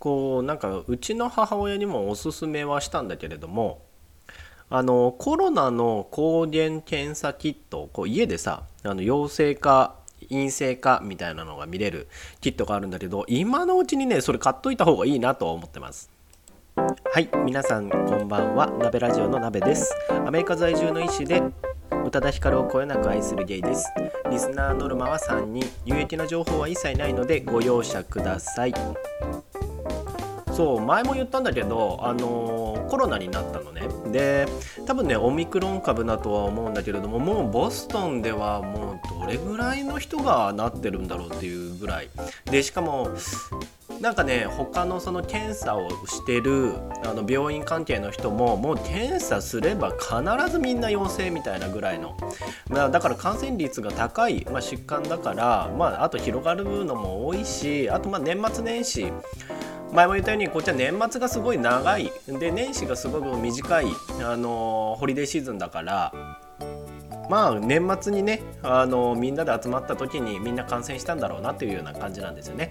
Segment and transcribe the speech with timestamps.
[0.00, 3.82] こうなんかうちの母親にもおすすめはしたんだけれども
[4.70, 9.94] あのコロナの抗原検査キットこう家でさあの陽性か
[10.28, 12.08] 陰性かみたいなのが見れる
[12.40, 16.10] キットがあるんだけど今のうちにねそれ買っといた方がいいなと思ってます。
[16.76, 18.68] はい皆さんこんばんは。
[18.70, 19.94] 鍋ラジオの鍋です。
[20.08, 21.42] アメリカ在住の医師で
[22.06, 23.92] 宇多田ヒカルをこよなく愛するゲイです。
[24.30, 25.68] リスナーノルマは3人。
[25.84, 28.74] 有益な情報は一切ないのでご容赦ください。
[30.60, 33.80] そう前も言ったんだけど、あの、コロナになったのね。
[34.12, 34.46] で
[34.86, 42.10] 多分ねオミクロン株だとは思うんだけれどももうボストンではもうどれぐらいの人がなってるんだろうっていうぐらい。
[42.44, 43.10] でしかも
[44.00, 46.74] なんかね他のその検査をしてる
[47.04, 52.16] あの病院関係の人ももう検査すれば必ずみんな陽性みたいなぐらいの、
[52.68, 59.12] まあ、だから感染率が高い、まあ、疾患だから、まあ、あと広がるのも多いしあとまあ年末年始
[59.92, 62.12] 前も言ったようにこっちは年末がすごい長い。
[62.26, 63.86] で年始がすごく短い、
[64.22, 66.12] あのホリデーシーズンだから。
[67.28, 72.70] まあ年末にね、あのみんなで集まった時にみんな感染したんだろうなというような感じなんですよね。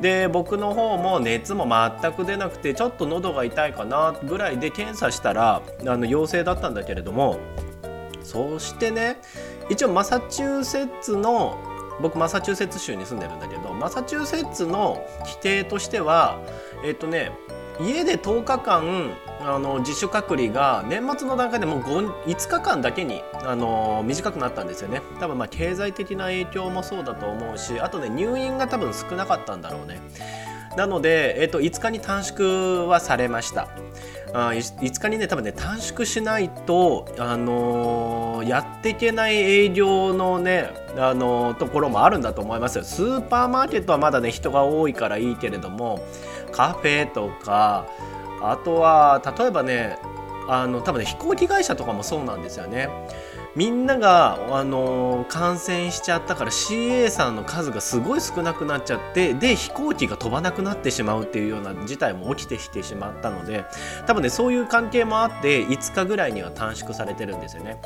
[0.00, 7.38] で僕の方も熱も全く出なくてちょっと喉が痛いかなぐらいで検査したらあの陽性だったんだけれども。
[8.24, 9.16] そしてね
[9.70, 11.56] 一応マサチューセッツの
[12.00, 16.40] 僕マサチューセッツ州に住んでるんだけどマサチューセッツの規定としては
[16.84, 17.32] えっ、とね
[17.80, 25.00] 家で10日間あの自主隔離が年末の段階でもう 5, 5日間だけにあの短くなったんですよね。
[25.20, 30.00] 多分まあ経済的な影響もそうだと思うしあとね入院が多分少なかったんだろうね。
[30.76, 33.68] なので、えっと、5日に短縮はされました。
[34.32, 42.84] あ5日にね多分ね短縮しないと、あのー、やっていけない営業のね、あのー、ところもあるんだと思いますよ。
[42.84, 46.00] スーパーマーケットはまだね人が多いからいいけれども
[46.52, 47.86] カフェとか
[48.42, 49.98] あとは例えばね
[50.48, 52.88] あの多分ね飛行機会社とかもそうなんですよね。
[53.56, 63.64] みんなが、あの、感染しちゃったから CA さんの数がすごい少なくなっちゃってで飛行機が飛ばなくなってしまうっていうような事態も起きてきてしまったので
[64.06, 67.80] 多分ねそういう関係もあって5日ぐらいには短縮されてるんですよね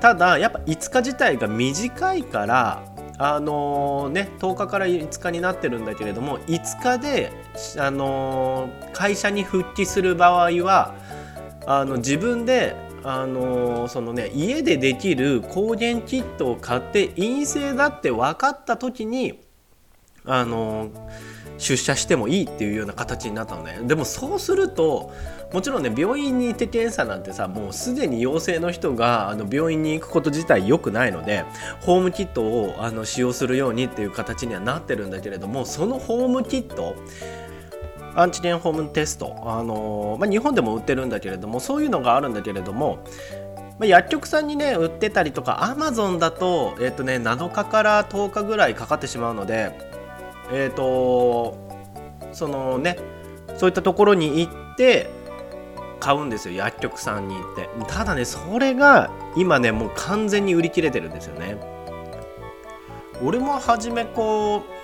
[0.00, 2.82] ただやっぱ5日自体が短いから
[3.18, 7.32] あのー、ね、10日から5日になってるんだけれども5日で、
[7.78, 10.94] あのー、会社に復帰する場合は
[11.66, 19.40] あの自分であのそのね家でできる抗原キットを買って陰性だって分かった時に
[20.24, 20.90] あの
[21.58, 23.80] 出社してもいいっていうような形になったのね。
[23.82, 25.12] でもそうすると
[25.52, 31.44] もちろんね病院に行って検査なんてさもうすでに陽性の人があの病院に行くこと自体良くないので
[31.80, 36.96] ホームキットをあの使用するようにっていう形にはなってるんだけれどもそのホームキット
[38.16, 43.04] アンチゲンホームテスト、あのまあ、日本でも売ってるんだけれどもそういうのがあるんだけれども、
[43.78, 49.78] まあ、薬局さんにね売ってたりとかアマゾンだと,、えーとね、7日から10日ぐらいかかってしまうので
[50.50, 51.56] えっ、ー、と
[52.32, 52.98] そのね
[53.56, 55.10] そういったところに行って
[56.00, 57.68] 買うんですよ薬局さんに行って。
[57.88, 61.56] ただねそれが今ねもう完全に売り切れてるんですよね。
[63.22, 64.75] 俺も初めこう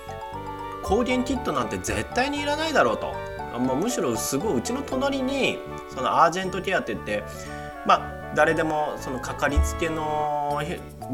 [0.82, 3.14] 抗原キットなんて絶対にいらないだろうと、
[3.58, 7.24] まあ、むしろすごいうちの隣にそのアージェントケアって言って
[7.86, 10.60] まあ誰でもそのかかりつけの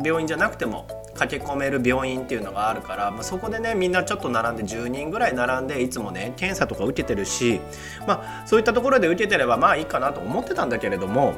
[0.04, 7.60] 病院じゃなくても駆け込める病院っていうのがあるから、まあ、そこでねみんなちょっと並んで10人ぐらい並んでいつもね検査とか受けてるし、
[8.06, 11.34] まあ、そういったところで受けてればまあいいかなと思ってたんだけれども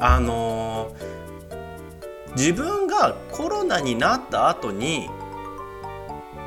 [0.00, 5.08] あのー、自分がコロナになった後に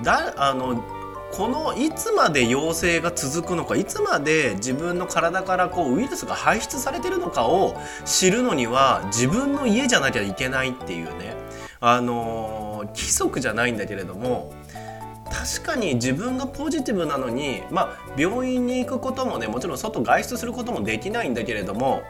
[0.04, 0.84] だあの
[1.32, 11.36] このいつまで陽性が続くのかいつまで自分の体からこうウイルスが排出されてるのかを知るのには自分の家じゃなきゃいけないっていうね。
[11.84, 14.54] あの規則じゃないんだけれども
[15.32, 22.04] 確かに自分がポジティブなのに、まあ、病院に行くこともねもちろん外外出することもできないんだけれども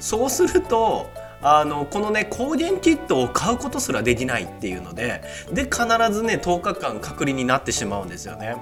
[0.00, 1.06] そうすると
[1.42, 5.22] あのこのね抗原キットを買うことすらできないっていうので
[5.52, 8.56] で必ずね10日間隔離になってしまうんですよね。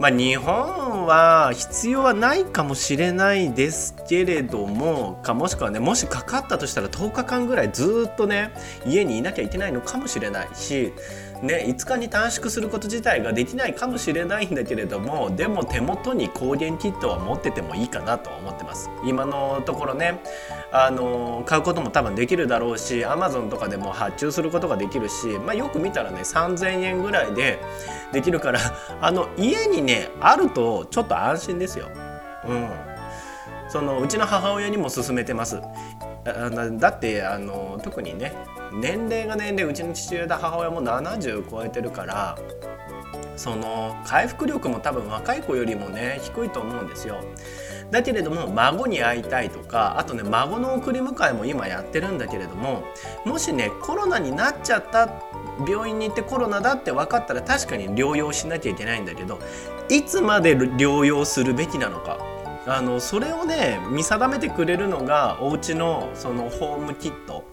[0.00, 8.52] まあ、日本は必要はないかもしれないですけれどもかもしくはねもしかかったとしたら10日間ぐらいずっとね
[8.86, 10.92] 家にいなきゃいけないのかもしれないし
[11.42, 20.20] ね、5日に短縮すること自体ができないかもしれないんだけれどもでも手元に抗原キットは持っててもいいかなと思ってます今のところね
[20.70, 27.58] あの買うことも多分できるだろうし Amazon とかでも発注することができるし、まあ、よく見たらね3000円ぐらいで
[28.12, 28.60] できるから
[29.00, 31.88] あの家にねあるとちょっと安心ですよ。
[32.46, 32.68] うん、
[33.68, 35.60] そのうちの母親にも勧めてます。
[36.78, 38.34] だってあの特にね
[38.72, 42.36] 年齢が年齢うちの父親と母親も70超えてるから
[43.36, 47.22] その回復力も多分若い子よりもね低いと思うんですよ。
[47.90, 52.84] だけれども孫に会いたいとかあとね孫の送り迎えも今やってるんだけれども
[53.24, 55.08] もしねコロナになっちゃった
[55.66, 59.38] 病院に行ってコロナだって分かったら確かに療養しなきゃいけないんだけど
[59.88, 62.18] いつまで療養するべきなのか
[62.66, 67.44] あのそれをね見定めてくれるのがお家のそのホームキット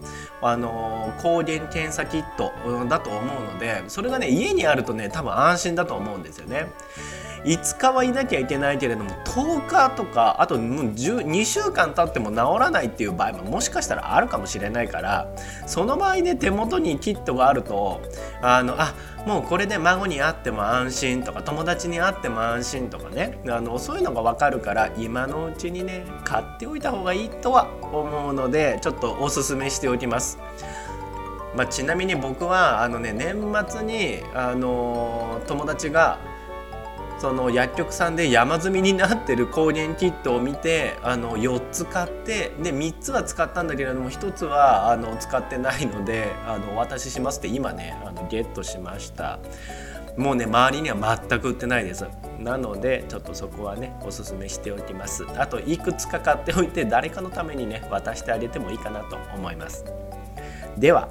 [0.42, 2.52] あの抗原検査キット
[2.86, 6.70] だと思うのでそれがね家にあるとね多分安心だと思うんですよね。
[7.46, 15.32] 5日はいなきゃいけないけれども10日とかあともう2週間経っても治らないっていう場合ももしかしたらあるかもしれないから
[15.66, 18.02] その場合ね手元にキットがあると
[18.42, 18.94] あのあ
[19.26, 30.38] もうこれで孫に会っても安心とか友達に会っても安心とかねあのそういうのが分かるから今のうちにね買っておいた方がいいとは思うのでちょっとおすすめしておきます。
[31.54, 33.34] まあ、ちなみに僕はあのね年
[33.66, 36.18] 末にあの友達が
[37.18, 49.38] その薬局さんで山積みになってる抗原キットを見てあの4つ買ってで3つは使ったんだけれども1つはあの使ってないのであのお渡ししますって今ねあのゲットしました。
[50.16, 52.06] もうね周りには全く売ってないです。
[52.38, 55.26] なのでちょっとそこはねおすすめしておきます。
[55.36, 59.84] あといくつか買っておいて誰かのためにね渡してあげてもいいかなと思います。
[60.78, 61.08] では